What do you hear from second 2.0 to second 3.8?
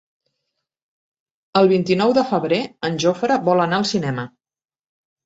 de febrer en Jofre vol